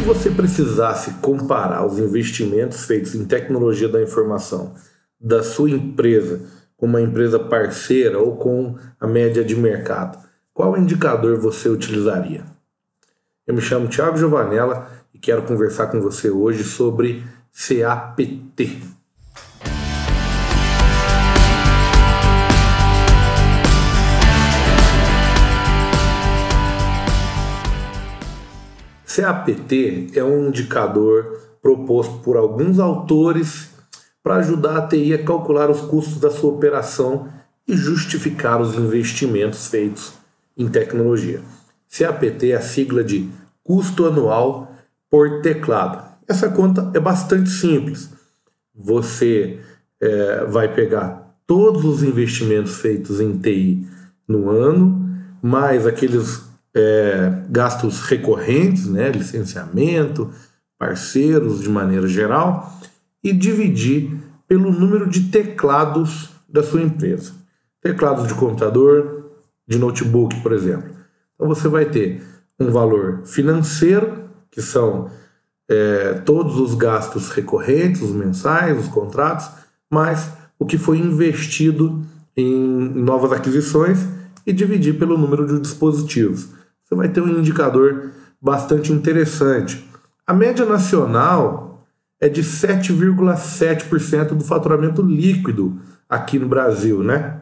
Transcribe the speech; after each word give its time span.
você 0.00 0.30
precisasse 0.30 1.12
comparar 1.20 1.86
os 1.86 1.98
investimentos 1.98 2.84
feitos 2.84 3.14
em 3.14 3.24
tecnologia 3.24 3.88
da 3.88 4.02
informação 4.02 4.74
da 5.20 5.42
sua 5.42 5.70
empresa 5.70 6.40
com 6.76 6.86
uma 6.86 7.00
empresa 7.00 7.38
parceira 7.38 8.18
ou 8.18 8.36
com 8.36 8.76
a 9.00 9.06
média 9.06 9.44
de 9.44 9.56
mercado, 9.56 10.18
qual 10.54 10.76
indicador 10.76 11.38
você 11.38 11.68
utilizaria? 11.68 12.44
Eu 13.46 13.54
me 13.54 13.60
chamo 13.60 13.88
Thiago 13.88 14.16
Giovanella 14.16 14.88
e 15.12 15.18
quero 15.18 15.42
conversar 15.42 15.88
com 15.88 16.00
você 16.00 16.30
hoje 16.30 16.62
sobre 16.62 17.24
CAPT. 17.52 18.97
CAPT 29.08 30.10
é 30.14 30.22
um 30.22 30.48
indicador 30.48 31.40
proposto 31.62 32.18
por 32.18 32.36
alguns 32.36 32.78
autores 32.78 33.70
para 34.22 34.36
ajudar 34.36 34.76
a 34.76 34.86
TI 34.86 35.14
a 35.14 35.24
calcular 35.24 35.70
os 35.70 35.80
custos 35.80 36.20
da 36.20 36.30
sua 36.30 36.50
operação 36.50 37.26
e 37.66 37.74
justificar 37.74 38.60
os 38.60 38.74
investimentos 38.74 39.68
feitos 39.68 40.12
em 40.56 40.68
tecnologia. 40.68 41.40
CAPT 41.90 42.52
é 42.52 42.56
a 42.56 42.60
sigla 42.60 43.02
de 43.02 43.30
custo 43.64 44.04
anual 44.04 44.74
por 45.10 45.40
teclado. 45.40 46.06
Essa 46.28 46.50
conta 46.50 46.90
é 46.92 47.00
bastante 47.00 47.48
simples. 47.48 48.10
Você 48.74 49.58
é, 50.00 50.44
vai 50.44 50.72
pegar 50.72 51.34
todos 51.46 51.82
os 51.86 52.02
investimentos 52.02 52.76
feitos 52.76 53.20
em 53.20 53.38
TI 53.38 53.86
no 54.28 54.50
ano, 54.50 55.08
mais 55.40 55.86
aqueles 55.86 56.46
é, 56.78 57.42
gastos 57.50 58.00
recorrentes, 58.02 58.86
né, 58.86 59.10
licenciamento, 59.10 60.30
parceiros 60.78 61.60
de 61.60 61.68
maneira 61.68 62.06
geral, 62.06 62.72
e 63.22 63.32
dividir 63.32 64.16
pelo 64.46 64.70
número 64.70 65.08
de 65.08 65.24
teclados 65.24 66.30
da 66.48 66.62
sua 66.62 66.80
empresa. 66.80 67.32
Teclados 67.82 68.28
de 68.28 68.34
computador, 68.34 69.32
de 69.66 69.76
notebook, 69.76 70.40
por 70.40 70.52
exemplo. 70.52 70.90
Então 71.34 71.48
você 71.48 71.66
vai 71.66 71.84
ter 71.84 72.22
um 72.60 72.70
valor 72.70 73.22
financeiro, 73.24 74.28
que 74.48 74.62
são 74.62 75.10
é, 75.68 76.14
todos 76.24 76.58
os 76.60 76.74
gastos 76.74 77.30
recorrentes, 77.30 78.02
os 78.02 78.12
mensais, 78.12 78.78
os 78.78 78.88
contratos, 78.88 79.50
mais 79.90 80.30
o 80.58 80.64
que 80.64 80.78
foi 80.78 80.98
investido 80.98 82.04
em 82.36 82.54
novas 82.94 83.32
aquisições 83.32 83.98
e 84.46 84.52
dividir 84.52 84.96
pelo 84.96 85.18
número 85.18 85.46
de 85.46 85.60
dispositivos 85.60 86.57
você 86.88 86.94
vai 86.94 87.08
ter 87.08 87.20
um 87.20 87.28
indicador 87.28 88.12
bastante 88.40 88.92
interessante. 88.92 89.86
A 90.26 90.32
média 90.32 90.64
nacional 90.64 91.86
é 92.18 92.28
de 92.28 92.42
7,7% 92.42 94.28
do 94.28 94.42
faturamento 94.42 95.02
líquido 95.02 95.78
aqui 96.08 96.38
no 96.38 96.48
Brasil, 96.48 97.02
né? 97.02 97.40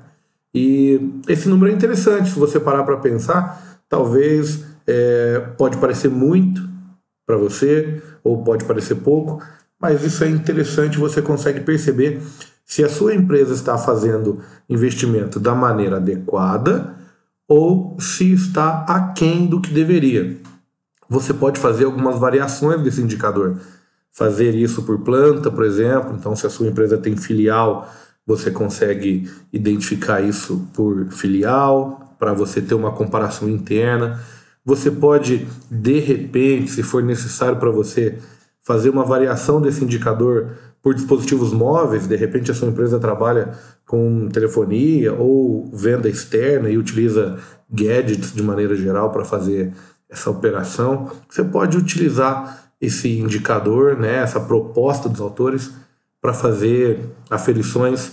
E 0.53 1.21
esse 1.29 1.49
número 1.49 1.71
é 1.71 1.75
interessante, 1.75 2.31
se 2.31 2.39
você 2.39 2.59
parar 2.59 2.83
para 2.83 2.97
pensar, 2.97 3.81
talvez 3.89 4.65
é, 4.87 5.39
pode 5.57 5.77
parecer 5.77 6.11
muito 6.11 6.67
para 7.27 7.37
você, 7.37 8.03
ou 8.25 8.43
pode 8.43 8.65
parecer 8.65 8.97
pouco, 8.97 9.41
mas 9.81 10.03
isso 10.03 10.25
é 10.25 10.29
interessante, 10.29 10.99
você 10.99 11.23
consegue 11.23 11.61
perceber 11.61 12.21
se 12.65 12.83
a 12.83 12.89
sua 12.89 13.15
empresa 13.15 13.55
está 13.55 13.79
fazendo 13.79 14.41
investimento 14.69 15.39
da 15.39 15.55
maneira 15.55 15.97
adequada 15.97 16.97
ou 17.49 17.97
se 18.01 18.33
está 18.33 18.85
aquém 18.89 19.47
do 19.47 19.61
que 19.61 19.73
deveria. 19.73 20.37
Você 21.09 21.33
pode 21.33 21.61
fazer 21.61 21.85
algumas 21.85 22.19
variações 22.19 22.83
desse 22.83 23.01
indicador. 23.01 23.59
Fazer 24.13 24.55
isso 24.55 24.83
por 24.83 25.01
planta, 25.01 25.51
por 25.51 25.65
exemplo. 25.65 26.17
Então, 26.19 26.35
se 26.35 26.47
a 26.47 26.51
sua 26.51 26.67
empresa 26.67 26.99
tem 26.99 27.17
filial, 27.17 27.89
você 28.27 28.51
consegue 28.51 29.31
identificar 29.53 30.21
isso 30.21 30.69
por 30.75 31.07
filial, 31.13 32.15
para 32.19 32.33
você 32.33 32.61
ter 32.61 32.75
uma 32.75 32.93
comparação 32.93 33.49
interna. 33.49 34.21
Você 34.65 34.91
pode, 34.91 35.47
de 35.71 36.01
repente, 36.01 36.71
se 36.71 36.83
for 36.83 37.03
necessário 37.03 37.59
para 37.59 37.71
você, 37.71 38.19
fazer 38.63 38.91
uma 38.91 39.05
variação 39.05 39.61
desse 39.61 39.85
indicador 39.85 40.57
por 40.87 40.95
dispositivos 40.95 41.53
móveis, 41.53 42.07
de 42.07 42.15
repente 42.15 42.49
a 42.49 42.55
sua 42.55 42.69
empresa 42.69 42.97
trabalha 43.01 43.55
com 43.85 44.29
telefonia 44.29 45.13
ou 45.13 45.69
venda 45.75 46.09
externa 46.09 46.71
e 46.71 46.79
utiliza 46.79 47.41
gadgets 47.69 48.33
de 48.33 48.41
maneira 48.41 48.77
geral 48.77 49.11
para 49.11 49.25
fazer 49.25 49.73
essa 50.09 50.31
operação, 50.31 51.11
você 51.29 51.43
pode 51.43 51.77
utilizar 51.77 52.71
esse 52.81 53.19
indicador, 53.19 53.99
né, 53.99 54.19
essa 54.19 54.39
proposta 54.39 55.09
dos 55.09 55.21
autores 55.21 55.73
para 56.23 56.33
fazer 56.33 57.01
aferições 57.29 58.13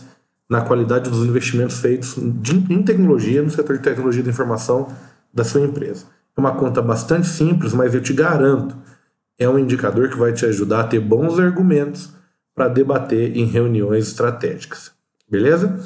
na 0.50 0.62
qualidade 0.62 1.12
dos 1.12 1.28
investimentos 1.28 1.78
feitos 1.78 2.18
em 2.18 2.82
tecnologia, 2.82 3.44
no 3.44 3.52
setor 3.52 3.78
de 3.78 3.84
tecnologia 3.84 4.24
da 4.24 4.32
informação 4.32 4.88
da 5.32 5.44
sua 5.44 5.62
empresa. 5.62 6.08
É 6.36 6.42
uma 6.42 6.56
conta 6.56 6.82
bastante 6.82 7.28
simples, 7.28 7.72
mas 7.72 7.94
eu 7.94 8.02
te 8.02 8.14
garanto, 8.14 8.76
é 9.38 9.48
um 9.48 9.60
indicador 9.60 10.10
que 10.10 10.18
vai 10.18 10.34
te 10.34 10.44
ajudar 10.48 10.80
a 10.80 10.88
ter 10.88 11.00
bons 11.00 11.38
argumentos 11.38 12.23
para 12.56 12.68
debater 12.68 13.36
em 13.36 13.46
reuniões 13.46 14.08
estratégicas. 14.08 14.92
Beleza? 15.30 15.80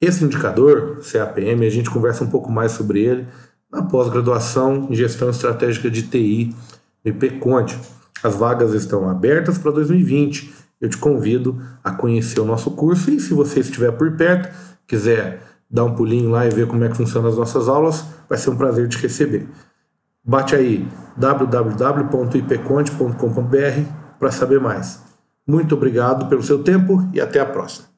Esse 0.00 0.24
indicador, 0.24 1.02
CAPM, 1.02 1.66
a 1.66 1.70
gente 1.70 1.90
conversa 1.90 2.24
um 2.24 2.30
pouco 2.30 2.50
mais 2.50 2.72
sobre 2.72 3.00
ele 3.00 3.28
na 3.70 3.82
pós-graduação 3.82 4.88
em 4.90 4.94
Gestão 4.94 5.28
Estratégica 5.28 5.90
de 5.90 6.04
TI 6.04 6.56
no 7.04 7.10
IPConte. 7.10 7.78
As 8.22 8.36
vagas 8.36 8.72
estão 8.72 9.06
abertas 9.08 9.58
para 9.58 9.70
2020. 9.70 10.54
Eu 10.80 10.88
te 10.88 10.96
convido 10.96 11.60
a 11.84 11.90
conhecer 11.90 12.40
o 12.40 12.46
nosso 12.46 12.70
curso 12.70 13.10
e 13.10 13.20
se 13.20 13.34
você 13.34 13.60
estiver 13.60 13.92
por 13.92 14.16
perto, 14.16 14.48
quiser 14.86 15.42
dar 15.70 15.84
um 15.84 15.94
pulinho 15.94 16.30
lá 16.30 16.46
e 16.46 16.50
ver 16.50 16.66
como 16.66 16.82
é 16.82 16.88
que 16.88 16.96
funcionam 16.96 17.28
as 17.28 17.36
nossas 17.36 17.68
aulas, 17.68 18.02
vai 18.28 18.38
ser 18.38 18.50
um 18.50 18.56
prazer 18.56 18.88
te 18.88 18.98
receber. 18.98 19.46
Bate 20.24 20.56
aí 20.56 20.88
www.ipconte.com.br 21.16 23.92
para 24.18 24.30
saber 24.30 24.60
mais. 24.60 25.09
Muito 25.50 25.74
obrigado 25.74 26.28
pelo 26.28 26.44
seu 26.44 26.62
tempo 26.62 27.08
e 27.12 27.20
até 27.20 27.40
a 27.40 27.44
próxima. 27.44 27.89